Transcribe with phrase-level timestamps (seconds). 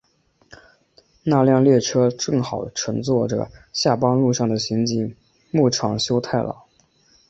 [1.21, 5.15] 那辆列车正好乘坐着在下班路上的刑警
[5.51, 6.63] 木场修太郎。